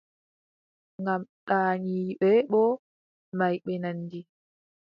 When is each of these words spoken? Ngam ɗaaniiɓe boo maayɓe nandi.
Ngam 1.01 1.21
ɗaaniiɓe 1.47 2.29
boo 2.51 2.71
maayɓe 3.37 3.73
nandi. 3.83 4.19